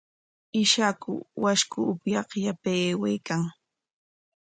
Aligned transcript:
Ishaku 0.61 1.11
washku 1.43 1.79
upyaq 1.91 2.29
yapay 2.45 2.81
aywaykan. 2.89 3.41